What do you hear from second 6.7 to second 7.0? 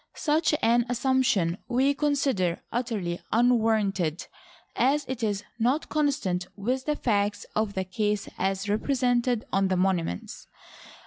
the